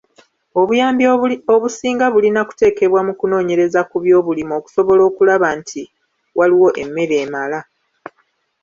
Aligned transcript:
Obuyambi 0.59 1.03
obusinga 1.55 2.05
bulina 2.13 2.41
kuteekebwa 2.47 3.01
mu 3.07 3.13
kunoonyereza 3.19 3.81
ku 3.89 3.97
byobulima 4.03 4.53
okusobola 4.59 5.01
okulaba 5.09 5.47
nti 5.59 5.81
waliwo 6.37 6.69
emmere 6.83 7.15
emala. 7.25 7.59